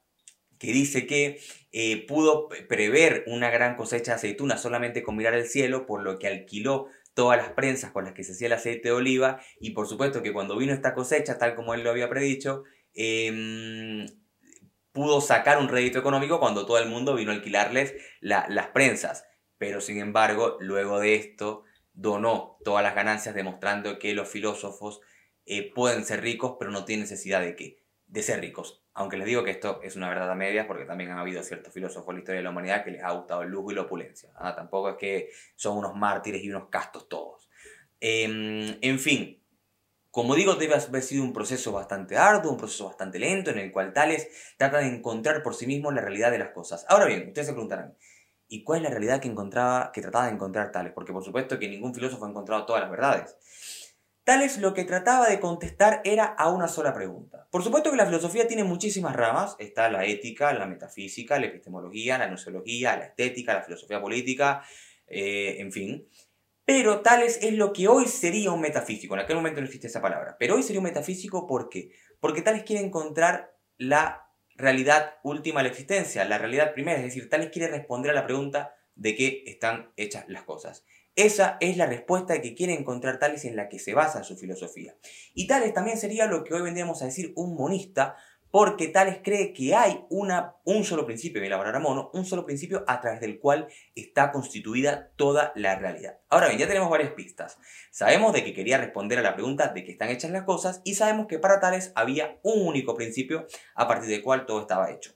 que 0.58 0.74
dice 0.74 1.08
que 1.08 1.40
eh, 1.72 2.06
pudo 2.06 2.50
prever 2.68 3.24
una 3.28 3.50
gran 3.50 3.76
cosecha 3.76 4.12
de 4.12 4.16
aceitunas 4.16 4.62
solamente 4.62 5.04
con 5.04 5.16
mirar 5.16 5.34
el 5.34 5.48
cielo, 5.48 5.86
por 5.86 6.04
lo 6.04 6.20
que 6.20 6.28
alquiló 6.28 6.88
todas 7.14 7.38
las 7.38 7.50
prensas 7.52 7.92
con 7.92 8.06
las 8.06 8.14
que 8.14 8.24
se 8.24 8.34
hacía 8.34 8.48
el 8.48 8.54
aceite 8.54 8.90
de 8.90 8.94
oliva, 8.94 9.42
y 9.60 9.72
por 9.72 9.88
supuesto 9.88 10.22
que 10.22 10.34
cuando 10.34 10.58
vino 10.58 10.74
esta 10.74 10.94
cosecha, 10.94 11.38
tal 11.38 11.56
como 11.56 11.74
él 11.74 11.84
lo 11.84 11.90
había 11.90 12.10
predicho, 12.10 12.64
em, 12.94 14.06
pudo 14.92 15.22
sacar 15.22 15.60
un 15.60 15.70
rédito 15.70 16.00
económico 16.00 16.40
cuando 16.40 16.66
todo 16.66 16.78
el 16.78 16.90
mundo 16.90 17.16
vino 17.16 17.32
a 17.32 17.36
alquilarles 17.36 17.94
las 18.22 18.68
prensas. 18.68 19.26
Pero 19.58 19.82
sin 19.82 20.00
embargo, 20.00 20.58
luego 20.60 21.00
de 21.00 21.16
esto, 21.16 21.64
donó 21.94 22.58
todas 22.64 22.84
las 22.84 22.96
ganancias 22.96 23.36
demostrando 23.36 24.00
que 24.00 24.14
los 24.14 24.30
filósofos 24.30 25.02
eh, 25.52 25.74
pueden 25.74 26.06
ser 26.06 26.22
ricos, 26.22 26.58
pero 26.60 26.70
no 26.70 26.86
tienen 26.86 27.06
necesidad 27.06 27.42
de 27.42 27.56
qué? 27.56 27.84
De 28.06 28.22
ser 28.22 28.40
ricos. 28.40 28.84
Aunque 28.94 29.18
les 29.18 29.26
digo 29.26 29.44
que 29.44 29.50
esto 29.50 29.82
es 29.82 29.96
una 29.96 30.08
verdad 30.08 30.30
a 30.30 30.36
medias, 30.36 30.68
porque 30.68 30.86
también 30.86 31.10
han 31.10 31.18
habido 31.18 31.42
ciertos 31.42 31.74
filósofos 31.74 32.10
en 32.10 32.16
la 32.16 32.20
historia 32.20 32.40
de 32.40 32.44
la 32.44 32.52
humanidad 32.52 32.84
que 32.84 32.92
les 32.92 33.04
ha 33.04 33.12
gustado 33.14 33.42
el 33.42 33.50
lujo 33.50 33.72
y 33.72 33.76
la 33.76 33.82
opulencia. 33.82 34.30
Ah, 34.36 34.54
tampoco 34.56 34.92
es 34.92 34.98
que 34.98 35.32
son 35.56 35.80
unos 35.80 35.96
mártires 35.96 36.44
y 36.44 36.52
unos 36.52 36.70
castos 36.70 37.10
todos. 37.10 37.50
Em, 38.00 38.78
en 38.80 39.00
fin, 39.00 39.44
como 40.12 40.36
digo, 40.36 40.54
debe 40.54 40.76
haber 40.76 41.02
sido 41.02 41.24
un 41.24 41.34
proceso 41.34 41.72
bastante 41.72 42.16
arduo, 42.16 42.52
un 42.52 42.58
proceso 42.60 42.86
bastante 42.86 43.18
lento, 43.18 43.50
en 43.50 43.58
el 43.58 43.72
cual 43.72 43.92
Tales 43.92 44.28
trata 44.56 44.78
de 44.78 44.88
encontrar 44.88 45.42
por 45.42 45.56
sí 45.56 45.66
mismo 45.66 45.92
la 45.92 46.02
realidad 46.02 46.30
de 46.30 46.38
las 46.38 46.50
cosas. 46.50 46.86
Ahora 46.90 47.06
bien, 47.06 47.28
ustedes 47.28 47.48
se 47.48 47.54
preguntarán, 47.54 47.98
¿y 48.48 48.64
cuál 48.64 48.80
es 48.80 48.84
la 48.84 48.90
realidad 48.92 49.20
que 49.20 49.28
encontraba, 49.28 49.92
que 49.92 50.02
trataba 50.02 50.28
de 50.28 50.34
encontrar 50.34 50.72
Tales? 50.72 50.94
Porque 50.94 51.12
por 51.12 51.24
supuesto 51.24 51.58
que 51.58 51.68
ningún 51.68 51.96
filósofo 51.96 52.26
ha 52.26 52.30
encontrado 52.30 52.68
todas 52.68 52.84
las 52.84 52.92
verdades. 52.92 53.36
Tales 54.30 54.60
lo 54.60 54.76
que 54.76 54.84
trataba 54.84 55.28
de 55.28 55.40
contestar 55.40 56.02
era 56.04 56.26
a 56.26 56.52
una 56.52 56.68
sola 56.68 56.94
pregunta. 56.94 57.48
Por 57.50 57.64
supuesto 57.64 57.90
que 57.90 57.98
la 57.98 58.06
filosofía 58.06 58.48
tiene 58.48 58.64
muchísimas 58.64 59.16
ramas. 59.16 59.56
Está 59.58 59.90
la 59.90 60.06
ética, 60.06 60.54
la 60.54 60.68
metafísica, 60.68 61.40
la 61.40 61.48
epistemología, 61.48 62.20
la 62.20 62.28
nociología, 62.28 62.96
la 62.96 63.06
estética, 63.06 63.56
la 63.56 63.64
filosofía 63.64 64.00
política, 64.00 64.64
eh, 65.08 65.56
en 65.58 65.72
fin. 65.72 66.08
Pero 66.64 67.02
Tales 67.02 67.40
es 67.42 67.54
lo 67.54 67.74
que 67.74 67.88
hoy 67.88 68.06
sería 68.06 68.52
un 68.52 68.62
metafísico. 68.62 69.16
En 69.16 69.22
aquel 69.22 69.38
momento 69.38 69.62
no 69.62 69.66
existe 69.66 69.88
esa 69.88 70.00
palabra. 70.00 70.36
Pero 70.38 70.54
hoy 70.54 70.62
sería 70.62 70.80
un 70.80 70.84
metafísico 70.84 71.48
¿por 71.48 71.68
qué? 71.68 71.90
Porque 72.20 72.44
Tales 72.44 72.62
quiere 72.62 72.86
encontrar 72.86 73.58
la 73.80 74.30
realidad 74.54 75.16
última 75.24 75.62
de 75.62 75.64
la 75.64 75.72
existencia, 75.72 76.24
la 76.24 76.38
realidad 76.38 76.76
primera. 76.76 77.00
Es 77.00 77.06
decir, 77.06 77.32
Tales 77.32 77.50
quiere 77.50 77.68
responder 77.68 78.12
a 78.12 78.14
la 78.14 78.28
pregunta 78.28 78.76
de 78.94 79.16
qué 79.16 79.44
están 79.48 79.92
hechas 79.98 80.26
las 80.28 80.44
cosas. 80.44 80.86
Esa 81.20 81.58
es 81.60 81.76
la 81.76 81.86
respuesta 81.86 82.42
que 82.42 82.56
quiere 82.56 82.74
encontrar 82.74 83.20
Tales 83.20 83.44
en 83.44 83.58
la 83.58 83.68
que 83.68 83.78
se 83.78 83.94
basa 83.94 84.24
su 84.24 84.38
filosofía. 84.38 84.96
Y 85.34 85.48
Tales 85.48 85.74
también 85.74 85.98
sería 85.98 86.28
lo 86.28 86.46
que 86.46 86.54
hoy 86.54 86.62
vendríamos 86.62 87.02
a 87.02 87.06
decir 87.08 87.34
un 87.36 87.58
monista, 87.58 88.16
porque 88.52 88.88
Tales 88.88 89.18
cree 89.22 89.52
que 89.52 89.76
hay 89.76 90.06
una, 90.10 90.56
un 90.64 90.86
solo 90.86 91.06
principio, 91.06 91.42
en 91.42 91.48
elaborar 91.48 91.76
a 91.76 91.80
mono, 91.80 92.10
un 92.14 92.24
solo 92.24 92.46
principio 92.46 92.86
a 92.88 93.02
través 93.02 93.20
del 93.20 93.38
cual 93.38 93.68
está 93.96 94.32
constituida 94.32 95.12
toda 95.18 95.52
la 95.58 95.76
realidad. 95.76 96.22
Ahora 96.30 96.48
bien, 96.48 96.58
ya 96.58 96.70
tenemos 96.70 96.90
varias 96.90 97.12
pistas. 97.12 97.58
Sabemos 97.92 98.32
de 98.32 98.46
que 98.46 98.54
quería 98.54 98.78
responder 98.78 99.20
a 99.20 99.22
la 99.22 99.36
pregunta 99.36 99.74
de 99.74 99.84
qué 99.84 99.92
están 99.92 100.12
hechas 100.12 100.32
las 100.32 100.46
cosas 100.46 100.80
y 100.86 100.96
sabemos 100.96 101.28
que 101.28 101.38
para 101.38 101.60
Tales 101.60 101.92
había 101.96 102.40
un 102.44 102.66
único 102.66 102.96
principio 102.96 103.46
a 103.76 103.90
partir 103.90 104.10
del 104.10 104.24
cual 104.24 104.46
todo 104.46 104.62
estaba 104.62 104.90
hecho. 104.90 105.12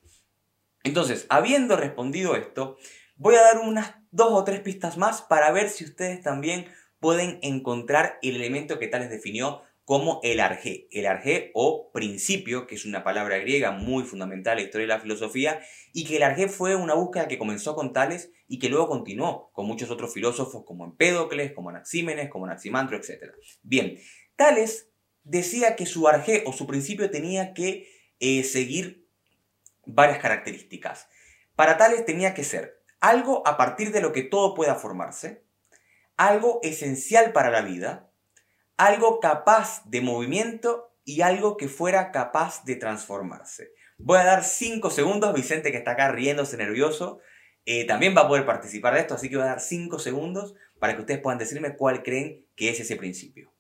Entonces, 0.84 1.28
habiendo 1.30 1.78
respondido 1.78 2.36
esto, 2.36 2.76
voy 3.24 3.36
a 3.36 3.42
dar 3.42 3.60
unas 3.60 3.96
dos 4.12 4.34
o 4.34 4.44
tres 4.44 4.60
pistas 4.60 4.98
más 4.98 5.22
para 5.22 5.50
ver 5.52 5.70
si 5.70 5.86
ustedes 5.86 6.22
también 6.22 6.66
pueden 7.00 7.40
encontrar 7.42 8.20
el 8.22 8.36
elemento 8.36 8.80
que 8.80 8.90
Tales 8.90 9.10
definió 9.10 9.62
como 9.86 10.20
el 10.24 10.42
arjé. 10.42 10.90
El 10.92 11.06
arjé 11.06 11.52
o 11.54 11.90
principio, 11.94 12.68
que 12.68 12.76
es 12.76 12.84
una 12.84 13.02
palabra 13.06 13.38
griega 13.38 13.72
muy 13.72 14.04
fundamental 14.04 14.58
en 14.58 14.64
la 14.64 14.66
historia 14.66 14.88
de 14.88 14.94
la 14.94 15.00
filosofía, 15.00 15.62
y 15.94 16.04
que 16.04 16.18
el 16.18 16.24
arjé 16.24 16.50
fue 16.50 16.76
una 16.76 16.96
búsqueda 16.96 17.30
que 17.30 17.38
comenzó 17.38 17.76
con 17.76 17.94
Tales 17.94 18.30
y 18.46 18.60
que 18.60 18.68
luego 18.68 18.90
continuó 18.90 19.52
con 19.54 19.68
muchos 19.68 19.90
otros 19.90 20.14
filósofos 20.14 20.66
como 20.66 20.84
Empédocles, 20.84 21.54
como 21.54 21.70
Anaxímenes, 21.70 22.30
como 22.30 22.46
Anaximandro, 22.46 22.98
etc. 22.98 23.32
Bien, 23.62 23.98
Tales 24.36 24.90
decía 25.24 25.78
que 25.78 25.86
su 25.86 26.10
arjé 26.10 26.44
o 26.46 26.52
su 26.52 26.68
principio 26.68 27.10
tenía 27.10 27.54
que 27.54 27.88
eh, 28.20 28.44
seguir 28.44 29.08
varias 29.86 30.20
características. 30.20 31.08
Para 31.56 31.78
Tales 31.78 32.06
tenía 32.06 32.34
que 32.34 32.44
ser 32.44 32.83
algo 33.04 33.46
a 33.46 33.58
partir 33.58 33.92
de 33.92 34.00
lo 34.00 34.14
que 34.14 34.24
todo 34.24 34.54
pueda 34.54 34.76
formarse, 34.76 35.44
algo 36.16 36.62
esencial 36.64 37.34
para 37.34 37.50
la 37.50 37.62
vida, 37.62 38.10
algo 38.78 39.20
capaz 39.20 39.84
de 39.84 40.00
movimiento 40.00 40.96
y 41.04 41.20
algo 41.20 41.58
que 41.58 41.68
fuera 41.68 42.14
capaz 42.14 42.64
de 42.64 42.78
transformarse. 42.78 43.74
Voy 43.98 44.20
a 44.20 44.24
dar 44.24 44.46
5 44.46 44.90
segundos, 44.90 45.34
Vicente 45.34 45.74
que 45.74 45.80
está 45.80 45.92
acá 45.92 46.14
riéndose 46.14 46.56
nervioso, 46.56 47.20
eh, 47.66 47.86
también 47.86 48.16
va 48.16 48.22
a 48.22 48.28
poder 48.30 48.46
participar 48.46 48.94
de 48.94 49.02
esto, 49.02 49.16
así 49.16 49.30
que 49.30 49.36
voy 49.36 49.44
a 49.44 49.50
dar 49.50 49.60
5 49.60 50.00
segundos 50.00 50.56
para 50.80 50.96
que 50.96 51.02
ustedes 51.02 51.20
puedan 51.20 51.40
decirme 51.40 51.76
cuál 51.76 52.04
creen 52.04 52.46
que 52.56 52.70
es 52.70 52.80
ese 52.80 52.96
principio. 52.96 53.53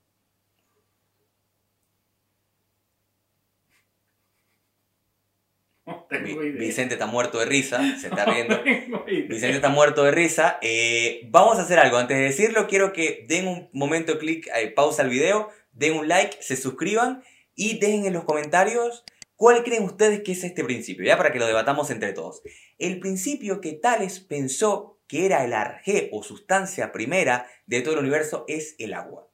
Vicente 6.22 6.96
está 6.96 7.05
muerto 7.05 7.39
de 7.39 7.46
risa, 7.46 7.98
se 8.00 8.08
está 8.08 8.25
riendo. 8.34 8.62
Vicente 9.05 9.55
está 9.55 9.70
muerto 9.70 10.03
de 10.03 10.12
risa. 10.12 10.58
Eh, 10.62 11.27
vamos 11.29 11.58
a 11.60 11.63
hacer 11.63 11.79
algo. 11.79 11.98
Antes 11.98 12.17
de 12.17 12.24
decirlo, 12.24 12.67
quiero 12.67 12.93
que 12.93 13.25
den 13.27 13.48
un 13.48 13.70
momento 13.74 14.17
clic, 14.20 14.48
eh, 14.55 14.67
pausa 14.70 15.01
el 15.03 15.10
video, 15.10 15.50
den 15.72 15.93
un 15.98 16.08
like, 16.08 16.38
se 16.41 16.55
suscriban 16.55 17.24
y 17.55 17.79
dejen 17.79 18.05
en 18.05 18.13
los 18.13 18.24
comentarios 18.24 19.03
cuál 19.36 19.63
creen 19.63 19.84
ustedes 19.84 20.22
que 20.22 20.32
es 20.32 20.43
este 20.43 20.63
principio, 20.63 21.05
ya 21.05 21.17
para 21.17 21.32
que 21.32 21.39
lo 21.39 21.46
debatamos 21.46 21.89
entre 21.89 22.13
todos. 22.13 22.41
El 22.79 23.00
principio 23.00 23.62
que 23.62 23.74
Tales 23.74 24.20
pensó 24.20 25.00
que 25.08 25.25
era 25.25 25.43
el 25.43 25.53
arjé 25.53 26.10
o 26.12 26.24
sustancia 26.24 26.91
primera 26.91 27.48
de 27.65 27.82
todo 27.82 27.96
el 27.96 28.00
universo 28.00 28.46
es 28.48 28.75
el 28.79 28.93
agua. 28.93 29.27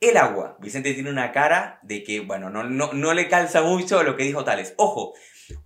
El 0.00 0.16
agua. 0.18 0.58
Vicente 0.60 0.92
tiene 0.92 1.10
una 1.10 1.32
cara 1.32 1.78
de 1.82 2.02
que, 2.02 2.20
bueno, 2.20 2.50
no, 2.50 2.64
no, 2.64 2.92
no 2.92 3.14
le 3.14 3.28
calza 3.28 3.62
mucho 3.62 4.02
lo 4.02 4.16
que 4.16 4.24
dijo 4.24 4.44
Tales. 4.44 4.74
Ojo, 4.76 5.14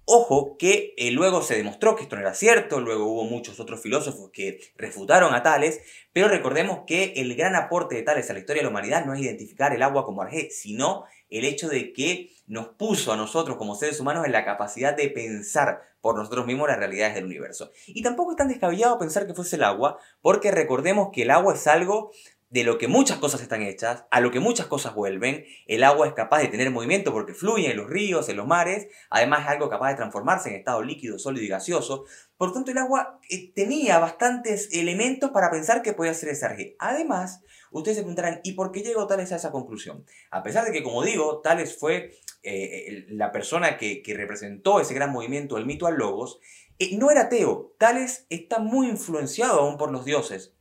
Ojo 0.05 0.57
que 0.59 0.95
eh, 0.97 1.11
luego 1.11 1.43
se 1.43 1.57
demostró 1.57 1.97
que 1.97 2.03
esto 2.03 2.17
no 2.17 2.23
era 2.23 2.35
cierto, 2.35 2.81
luego 2.81 3.07
hubo 3.07 3.25
muchos 3.25 3.61
otros 3.61 3.81
filósofos 3.81 4.31
que 4.33 4.61
refutaron 4.77 5.35
a 5.35 5.43
Tales, 5.43 5.81
pero 6.13 6.29
recordemos 6.29 6.81
que 6.87 7.15
el 7.17 7.35
gran 7.37 7.55
aporte 7.55 7.95
de 7.95 8.03
Tales 8.03 8.29
a 8.31 8.33
la 8.33 8.41
historia 8.41 8.61
de 8.61 8.65
la 8.65 8.71
humanidad 8.71 9.05
no 9.05 9.15
es 9.15 9.21
identificar 9.21 9.73
el 9.73 9.83
agua 9.83 10.05
como 10.05 10.23
arjé, 10.23 10.51
sino 10.51 11.05
el 11.29 11.45
hecho 11.45 11.69
de 11.69 11.93
que 11.93 12.31
nos 12.47 12.69
puso 12.69 13.13
a 13.13 13.17
nosotros 13.17 13.57
como 13.57 13.77
seres 13.77 14.01
humanos 14.01 14.27
en 14.27 14.33
la 14.33 14.45
capacidad 14.45 14.97
de 14.97 15.09
pensar 15.09 15.83
por 16.01 16.17
nosotros 16.17 16.47
mismos 16.47 16.69
las 16.69 16.79
realidades 16.79 17.15
del 17.15 17.27
universo. 17.27 17.71
Y 17.87 18.03
tampoco 18.03 18.33
es 18.33 18.37
tan 18.37 18.49
descabellado 18.49 18.99
pensar 18.99 19.27
que 19.27 19.35
fuese 19.35 19.57
el 19.57 19.65
agua, 19.65 19.99
porque 20.21 20.51
recordemos 20.51 21.11
que 21.13 21.23
el 21.23 21.31
agua 21.31 21.55
es 21.55 21.67
algo 21.67 22.11
de 22.51 22.65
lo 22.65 22.79
que 22.79 22.89
muchas 22.89 23.19
cosas 23.19 23.43
están 23.43 23.63
hechas, 23.63 24.05
a 24.11 24.21
lo 24.21 24.33
que 24.33 24.41
muchas 24.41 24.67
cosas 24.67 24.93
vuelven. 24.95 25.45
El 25.67 25.85
agua 25.85 26.09
es 26.09 26.15
capaz 26.15 26.41
de 26.41 26.49
tener 26.49 26.71
movimiento 26.73 27.13
porque 27.13 27.33
fluye 27.33 27.71
en 27.71 27.77
los 27.77 27.89
ríos, 27.89 28.29
en 28.29 28.37
los 28.37 28.47
mares. 28.47 28.89
Además 29.09 29.43
es 29.43 29.49
algo 29.51 29.69
capaz 29.71 29.91
de 29.91 29.97
transformarse 29.97 30.49
en 30.51 30.57
estado 30.57 30.83
líquido, 30.83 31.21
sólido 31.21 31.45
y 31.45 31.49
gaseoso. 31.49 32.07
Por 32.37 32.53
tanto, 32.53 32.73
el 32.73 32.79
agua 32.79 33.21
eh, 33.31 33.53
tenía 33.55 34.01
bastantes 34.01 34.69
elementos 34.73 35.31
para 35.31 35.51
pensar 35.51 35.81
que 35.83 35.93
podía 35.93 36.13
ser 36.13 36.31
ese 36.31 36.45
arjé. 36.45 36.75
Además, 36.81 37.41
ustedes 37.71 37.99
se 37.99 38.03
preguntarán, 38.03 38.41
¿y 38.43 38.53
por 38.53 38.73
qué 38.73 38.81
llegó 38.83 39.07
Tales 39.07 39.31
a 39.31 39.37
esa 39.37 39.53
conclusión? 39.53 40.05
A 40.33 40.43
pesar 40.43 40.65
de 40.65 40.73
que, 40.73 40.83
como 40.83 41.05
digo, 41.05 41.41
Tales 41.43 41.79
fue 41.79 42.19
eh, 42.43 43.07
la 43.11 43.31
persona 43.31 43.79
que, 43.79 44.03
representó 44.17 44.81
ese 44.81 44.95
gran 44.95 45.13
movimiento, 45.13 45.57
el 45.57 45.67
mito 45.67 45.87
al 45.87 45.95
logos, 45.95 46.41
eh, 46.81 46.97
no 46.97 47.13
era 47.13 47.23
ateo. 47.23 47.75
Tales 47.79 48.27
está 48.29 48.59
muy 48.59 48.89
influenciado 48.89 49.61
aún 49.61 49.77
por 49.77 49.93
los 49.93 50.05
dioses 50.05 50.53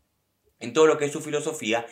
en 0.59 0.73
todo 0.73 0.87
lo 0.87 0.97
que 0.97 1.05
es 1.05 1.11
su 1.11 1.21
filosofía, 1.21 1.85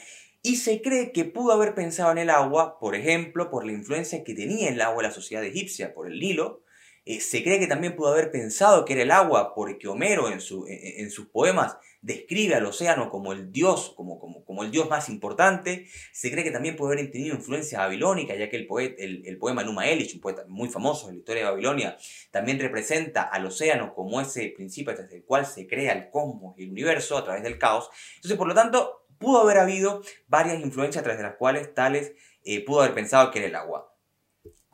y 0.43 0.57
se 0.57 0.81
cree 0.81 1.11
que 1.11 1.25
pudo 1.25 1.51
haber 1.51 1.73
pensado 1.75 2.11
en 2.11 2.19
el 2.19 2.29
agua, 2.29 2.79
por 2.79 2.95
ejemplo, 2.95 3.49
por 3.49 3.65
la 3.65 3.73
influencia 3.73 4.23
que 4.23 4.33
tenía 4.33 4.69
el 4.69 4.81
agua 4.81 5.03
en 5.03 5.09
la 5.09 5.15
sociedad 5.15 5.43
egipcia, 5.43 5.93
por 5.93 6.07
el 6.07 6.19
Nilo. 6.19 6.63
Eh, 7.09 7.21
se 7.21 7.41
cree 7.41 7.57
que 7.57 7.67
también 7.67 7.95
pudo 7.95 8.09
haber 8.09 8.31
pensado 8.31 8.83
que 8.83 8.91
era 8.91 9.01
el 9.01 9.11
agua, 9.11 9.55
porque 9.55 9.87
Homero 9.87 10.29
en, 10.29 10.41
su, 10.41 10.65
en 10.67 11.09
sus 11.09 11.27
poemas 11.27 11.77
describe 12.01 12.55
al 12.55 12.65
océano 12.65 13.09
como 13.09 13.31
el 13.31 13.49
dios, 13.49 13.93
como, 13.95 14.63
el 14.63 14.71
dios 14.71 14.89
más 14.89 15.07
importante. 15.07 15.87
Se 16.11 16.29
cree 16.29 16.43
que 16.43 16.51
también 16.51 16.75
puede 16.75 16.95
haber 16.95 17.09
tenido 17.09 17.33
influencia 17.33 17.79
babilónica, 17.79 18.35
ya 18.35 18.49
que 18.49 18.57
el, 18.57 18.67
poeta, 18.67 19.01
el, 19.01 19.37
poema 19.37 19.63
Numa 19.63 19.87
Elish, 19.87 20.15
un 20.15 20.19
poeta 20.19 20.43
muy 20.49 20.67
famoso 20.67 21.07
en 21.07 21.15
la 21.15 21.19
historia 21.19 21.43
de 21.43 21.49
Babilonia, 21.49 21.97
también 22.29 22.59
representa 22.59 23.21
al 23.21 23.45
océano 23.45 23.93
como 23.93 24.19
ese 24.19 24.51
principio 24.53 24.93
desde 24.93 25.15
el 25.15 25.23
cual 25.23 25.45
se 25.45 25.65
crea 25.65 25.93
el 25.93 26.09
cosmos 26.09 26.55
y 26.57 26.63
el 26.63 26.71
universo 26.71 27.17
a 27.17 27.23
través 27.23 27.41
del 27.41 27.57
caos. 27.57 27.89
Entonces, 28.17 28.37
por 28.37 28.49
lo 28.49 28.53
tanto, 28.53 29.05
pudo 29.17 29.39
haber 29.39 29.59
habido 29.59 30.01
varias 30.27 30.59
influencias 30.59 30.99
a 30.99 31.03
través 31.03 31.19
de 31.19 31.27
las 31.27 31.37
cuales 31.37 31.73
Tales 31.73 32.11
eh, 32.43 32.65
pudo 32.65 32.81
haber 32.81 32.93
pensado 32.93 33.31
que 33.31 33.39
era 33.39 33.47
el 33.47 33.55
agua. 33.55 33.93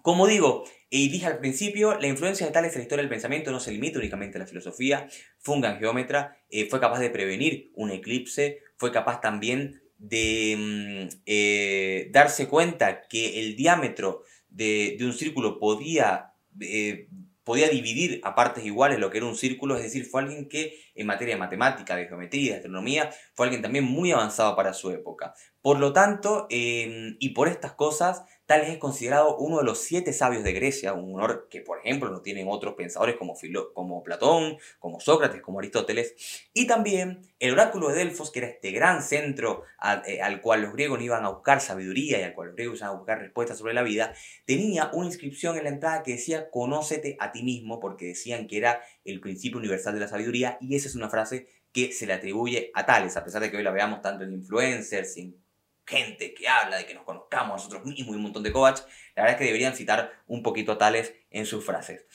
Como 0.02 0.28
digo, 0.28 0.66
y 0.96 1.10
dije 1.10 1.26
al 1.26 1.40
principio, 1.40 1.98
la 2.00 2.06
influencia 2.06 2.46
de 2.46 2.52
Tales 2.52 2.74
en 2.74 2.82
la 2.82 2.84
historia 2.84 3.02
del 3.02 3.10
pensamiento 3.10 3.50
no 3.50 3.60
se 3.60 3.72
limita 3.72 3.98
únicamente 3.98 4.38
a 4.38 4.42
la 4.42 4.46
filosofía. 4.46 5.08
Fue 5.40 5.56
un 5.56 5.62
gran 5.62 5.80
geómetra, 5.80 6.38
eh, 6.52 6.70
fue 6.70 6.80
capaz 6.80 7.00
de 7.00 7.10
prevenir 7.10 7.72
un 7.74 7.90
eclipse, 7.90 8.60
fue 8.78 8.92
capaz 8.92 9.20
también 9.20 9.82
de 9.98 10.56
mm, 10.56 11.22
eh, 11.26 12.10
darse 12.12 12.48
cuenta 12.48 13.08
que 13.08 13.40
el 13.40 13.56
diámetro 13.56 14.22
de, 14.50 14.96
un 15.02 15.14
círculo 15.14 15.58
podía, 15.58 16.34
eh, 16.60 17.08
podía 17.44 17.70
dividir 17.70 18.22
a 18.24 18.36
partes 18.36 18.64
iguales 18.64 19.00
lo 19.00 19.10
que 19.10 19.18
era 19.18 19.26
un 19.26 19.36
círculo, 19.36 19.76
es 19.76 19.82
decir, 19.82 20.06
fue 20.06 20.22
alguien 20.22 20.48
que 20.48 20.80
en 20.94 21.08
materia 21.08 21.34
de 21.34 21.40
matemática, 21.40 21.96
de 21.96 22.06
geometría, 22.06 22.52
de 22.52 22.58
astronomía, 22.58 23.10
fue 23.34 23.48
alguien 23.48 23.64
también 23.64 23.86
muy 23.86 24.12
avanzado 24.12 24.56
para 24.56 24.76
su 24.76 24.92
época. 24.92 25.34
Por 25.60 25.80
lo 25.80 25.92
tanto, 25.92 26.46
y 26.52 27.30
por 27.30 27.48
estas 27.48 27.72
cosas, 27.72 28.26
Tales 28.46 28.70
es 28.70 28.78
considerado 28.78 29.38
uno 29.38 29.60
de 29.60 29.64
los 29.64 29.80
siete 29.80 30.12
sabios 30.12 30.44
de 30.44 30.52
Grecia, 30.52 30.94
un 30.94 31.16
honor 31.16 31.48
que, 31.50 31.62
por 31.62 31.80
ejemplo, 31.80 32.10
no 32.10 32.22
tienen 32.22 32.48
otros 32.50 32.74
pensadores 32.76 33.16
como, 33.16 33.36
como 33.74 34.04
Platón, 34.04 34.58
como 34.80 35.00
Sócrates, 35.00 35.42
como 35.42 35.60
Aristóteles. 35.60 36.14
Y 36.54 36.68
también 36.68 37.22
el 37.40 37.54
oráculo 37.54 37.88
de 37.88 37.96
Delfos, 37.96 38.32
que 38.32 38.40
era 38.40 38.50
este 38.50 38.72
gran 38.72 39.02
centro 39.02 39.64
eh, 40.06 40.22
al 40.22 40.42
cual 40.42 40.62
los 40.62 40.74
griegos 40.74 41.02
iban 41.02 41.24
a 41.24 41.30
buscar 41.30 41.62
sabiduría 41.62 42.20
y 42.20 42.24
al 42.24 42.34
cual 42.34 42.48
los 42.48 42.56
griegos 42.56 42.80
iban 42.80 42.90
a 42.90 42.98
buscar 42.98 43.20
respuestas 43.20 43.58
sobre 43.58 43.74
la 43.74 43.84
vida, 43.84 44.14
tenía 44.46 44.92
una 44.94 45.08
inscripción 45.08 45.58
en 45.58 45.64
la 45.64 45.70
entrada 45.70 46.04
que 46.04 46.12
decía, 46.12 46.50
conócete 46.50 47.16
a 47.20 47.32
ti 47.32 47.44
mismo, 47.44 47.80
porque 47.80 48.08
decían 48.08 48.48
que 48.48 48.58
era 48.58 48.82
el 49.06 49.22
principio 49.22 49.58
universal 49.58 49.94
de 49.94 50.02
la 50.02 50.08
sabiduría, 50.10 50.58
y 50.60 50.76
esa 50.76 50.90
es 50.90 50.96
una 50.96 51.10
frase 51.10 51.48
que 51.72 51.92
se 51.92 52.06
le 52.06 52.14
atribuye 52.14 52.72
a 52.76 52.86
Tales, 52.86 53.18
a 53.18 53.24
pesar 53.24 53.42
de 53.42 53.50
que 53.50 53.58
hoy 53.58 53.64
la 53.64 53.72
veamos 53.72 54.02
tanto 54.02 54.24
en 54.24 54.34
influencers, 54.34 55.18
en 55.18 55.43
gente 55.86 56.34
que 56.34 56.48
habla 56.48 56.78
de 56.78 56.86
que 56.86 56.94
nos 56.94 57.04
conozcamos 57.04 57.58
nosotros 57.58 57.86
mismos 57.86 58.16
y 58.16 58.18
un 58.18 58.24
montón 58.24 58.44
de 58.44 58.52
coach, 58.52 58.80
la 59.16 59.24
verdad 59.24 59.32
es 59.32 59.38
que 59.38 59.46
deberían 59.46 59.76
citar 59.76 60.12
un 60.28 60.44
poquito 60.44 60.74
a 60.74 60.78
Tales 60.78 61.14
en 61.30 61.46
sus 61.46 61.66
frases. 61.66 62.06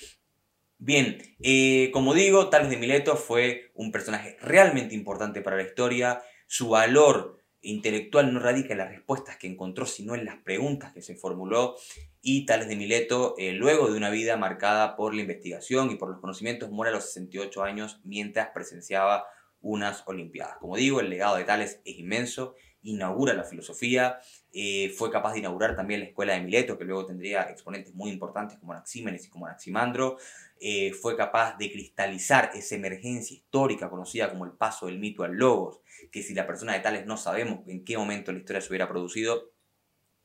Bien, 0.79 1.19
eh, 1.41 1.91
como 1.93 2.15
digo, 2.15 2.51
Tales 2.51 2.71
de 2.71 2.77
Mileto 2.77 3.17
fue 3.17 3.73
un 3.75 3.91
personaje 3.91 4.37
realmente 4.41 4.95
importante 4.95 5.43
para 5.43 5.57
la 5.57 5.65
historia. 5.65 6.23
Su 6.47 6.69
valor 6.69 7.43
intelectual 7.61 8.33
no 8.33 8.39
radica 8.39 8.73
en 8.73 8.79
las 8.79 8.91
respuestas 8.91 9.37
que 9.37 9.49
encontró, 9.49 9.87
sino 9.87 10.15
en 10.15 10.25
las 10.25 10.37
preguntas 10.37 10.93
que 10.93 11.03
se 11.03 11.17
formuló. 11.17 11.77
Y 12.23 12.47
Tales 12.47 12.69
de 12.69 12.77
Mileto, 12.77 13.35
eh, 13.39 13.53
luego 13.53 13.91
de 13.91 13.97
una 13.97 14.11
vida 14.11 14.37
marcada 14.37 14.95
por 14.95 15.15
la 15.15 15.23
investigación 15.23 15.91
y 15.91 15.97
por 15.97 16.11
los 16.11 16.21
conocimientos, 16.21 16.71
muere 16.71 16.91
a 16.91 16.95
los 16.95 17.07
68 17.07 17.65
años 17.65 18.01
mientras 18.05 18.51
presenciaba 18.55 19.27
unas 19.61 20.05
Olimpiadas. 20.07 20.59
Como 20.59 20.77
digo, 20.77 21.01
el 21.01 21.11
legado 21.11 21.37
de 21.37 21.45
Tales 21.45 21.81
es 21.85 21.99
inmenso 21.99 22.55
inaugura 22.83 23.35
la 23.35 23.45
filosofía, 23.45 24.19
eh, 24.53 24.91
fue 24.97 25.11
capaz 25.11 25.33
de 25.33 25.41
inaugurar 25.41 25.77
también 25.77 26.01
la 26.01 26.07
escuela 26.07 26.35
de 26.35 26.41
Mileto, 26.41 26.79
que 26.79 26.85
luego 26.85 27.07
tendría 27.07 27.43
exponentes 27.43 27.95
muy 27.95 28.11
importantes 28.11 28.59
como 28.59 28.73
Anaxímenes 28.73 29.27
y 29.27 29.29
como 29.29 29.47
Anaximandro, 29.47 30.17
eh, 30.61 30.93
fue 30.93 31.17
capaz 31.17 31.57
de 31.59 31.71
cristalizar 31.71 32.51
esa 32.55 32.75
emergencia 32.75 33.37
histórica 33.37 33.91
conocida 33.91 34.31
como 34.31 34.45
el 34.45 34.53
paso 34.53 34.87
del 34.87 34.99
mito 34.99 35.23
al 35.23 35.35
logos, 35.35 35.81
que 36.11 36.23
si 36.23 36.35
la 36.35 36.47
persona 36.47 36.73
de 36.73 36.81
Tales 36.81 37.07
no 37.07 37.17
sabemos 37.17 37.67
en 37.69 37.85
qué 37.85 37.97
momento 37.99 38.33
la 38.33 38.39
historia 38.39 38.61
se 38.61 38.69
hubiera 38.69 38.89
producido, 38.89 39.53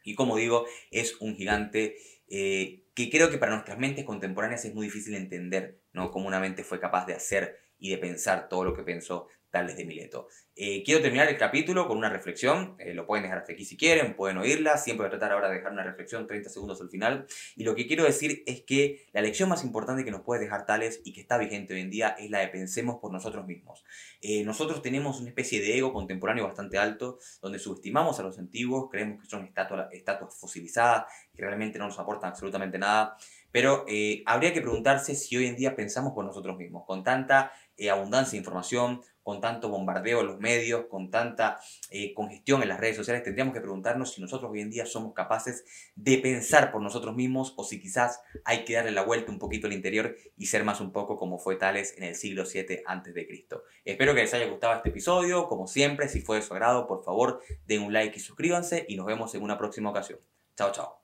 y 0.03 0.15
como 0.15 0.35
digo, 0.35 0.65
es 0.91 1.15
un 1.21 1.35
gigante 1.35 1.95
eh, 2.27 2.83
que 2.93 3.09
creo 3.09 3.29
que 3.29 3.37
para 3.37 3.53
nuestras 3.53 3.77
mentes 3.77 4.05
contemporáneas 4.05 4.65
es 4.65 4.73
muy 4.73 4.87
difícil 4.87 5.15
entender, 5.15 5.79
¿no? 5.93 6.11
Cómo 6.11 6.27
una 6.27 6.39
mente 6.39 6.63
fue 6.63 6.79
capaz 6.79 7.05
de 7.05 7.13
hacer 7.13 7.59
y 7.79 7.89
de 7.89 7.97
pensar 7.97 8.49
todo 8.49 8.63
lo 8.63 8.73
que 8.73 8.83
pensó 8.83 9.27
Tales 9.53 9.77
de 9.77 9.85
Mileto. 9.85 10.29
Eh, 10.55 10.81
quiero 10.83 10.99
terminar 10.99 11.27
el 11.29 11.37
capítulo 11.37 11.87
con 11.87 11.95
una 11.95 12.09
reflexión, 12.09 12.75
eh, 12.79 12.95
lo 12.95 13.05
pueden 13.05 13.21
dejar 13.21 13.37
hasta 13.37 13.53
aquí 13.53 13.65
si 13.65 13.77
quieren, 13.77 14.15
pueden 14.15 14.37
oírla, 14.37 14.77
siempre 14.77 15.05
voy 15.05 15.07
a 15.07 15.17
tratar 15.17 15.31
ahora 15.31 15.49
de 15.49 15.57
dejar 15.57 15.71
una 15.71 15.83
reflexión 15.83 16.25
30 16.25 16.49
segundos 16.49 16.81
al 16.81 16.89
final. 16.89 17.27
Y 17.55 17.63
lo 17.63 17.75
que 17.75 17.85
quiero 17.85 18.03
decir 18.03 18.41
es 18.47 18.63
que 18.63 19.05
la 19.13 19.21
lección 19.21 19.49
más 19.49 19.63
importante 19.63 20.03
que 20.03 20.09
nos 20.09 20.21
puede 20.21 20.41
dejar 20.41 20.65
Tales 20.65 21.01
y 21.05 21.13
que 21.13 21.21
está 21.21 21.37
vigente 21.37 21.75
hoy 21.75 21.81
en 21.81 21.91
día 21.91 22.15
es 22.17 22.31
la 22.31 22.39
de 22.39 22.47
pensemos 22.47 22.97
por 22.99 23.11
nosotros 23.11 23.45
mismos. 23.45 23.83
Eh, 24.21 24.43
nosotros 24.43 24.81
tenemos 24.81 25.19
una 25.19 25.29
especie 25.29 25.61
de 25.61 25.77
ego 25.77 25.93
contemporáneo 25.93 26.45
bastante 26.45 26.79
alto, 26.79 27.19
donde 27.39 27.59
subestimamos 27.59 28.19
a 28.19 28.23
los 28.23 28.39
antiguos, 28.39 28.89
creemos 28.89 29.21
que 29.21 29.29
son 29.29 29.45
estatuas, 29.45 29.87
estatuas 29.91 30.35
fosilizadas, 30.35 31.05
que 31.31 31.43
realmente 31.43 31.77
no 31.77 31.85
nos 31.85 31.99
aportan 31.99 32.31
absolutamente 32.31 32.79
nada. 32.79 33.17
Pero 33.51 33.85
habría 34.25 34.51
que 34.51 34.61
preguntarse 34.61 35.13
si 35.13 35.37
hoy 35.37 35.45
en 35.45 35.55
día 35.55 35.75
pensamos 35.75 36.13
por 36.13 36.25
nosotros 36.25 36.57
mismos, 36.57 36.85
con 36.87 37.03
tanta 37.03 37.51
abundancia 37.91 38.31
de 38.31 38.37
información, 38.37 39.01
con 39.23 39.41
tanto 39.41 39.69
bombardeo 39.69 40.21
en 40.21 40.27
los 40.27 40.39
medios, 40.39 40.85
con 40.85 41.09
tanta 41.09 41.59
eh, 41.89 42.13
congestión 42.13 42.61
en 42.61 42.69
las 42.69 42.79
redes 42.79 42.97
sociales, 42.97 43.23
tendríamos 43.23 43.53
que 43.53 43.61
preguntarnos 43.61 44.13
si 44.13 44.21
nosotros 44.21 44.51
hoy 44.51 44.61
en 44.61 44.69
día 44.69 44.85
somos 44.85 45.13
capaces 45.13 45.65
de 45.95 46.17
pensar 46.17 46.71
por 46.71 46.81
nosotros 46.81 47.15
mismos 47.15 47.53
o 47.57 47.63
si 47.63 47.79
quizás 47.79 48.21
hay 48.45 48.65
que 48.65 48.73
darle 48.73 48.91
la 48.91 49.03
vuelta 49.03 49.31
un 49.31 49.39
poquito 49.39 49.67
al 49.67 49.73
interior 49.73 50.15
y 50.37 50.47
ser 50.47 50.63
más 50.63 50.81
un 50.81 50.91
poco 50.91 51.17
como 51.17 51.39
fue 51.39 51.55
Tales 51.55 51.95
en 51.97 52.03
el 52.03 52.15
siglo 52.15 52.45
7 52.45 52.83
antes 52.85 53.13
de 53.13 53.25
Cristo. 53.25 53.63
Espero 53.85 54.13
que 54.13 54.21
les 54.21 54.33
haya 54.33 54.47
gustado 54.47 54.73
este 54.75 54.89
episodio, 54.89 55.47
como 55.47 55.67
siempre, 55.67 56.09
si 56.09 56.21
fue 56.21 56.37
de 56.37 56.41
su 56.41 56.53
agrado, 56.53 56.87
por 56.87 57.03
favor, 57.03 57.41
den 57.65 57.81
un 57.81 57.93
like 57.93 58.17
y 58.17 58.19
suscríbanse 58.19 58.85
y 58.87 58.95
nos 58.95 59.05
vemos 59.05 59.33
en 59.35 59.43
una 59.43 59.57
próxima 59.57 59.89
ocasión. 59.89 60.19
Chao, 60.55 60.71
chao. 60.71 61.03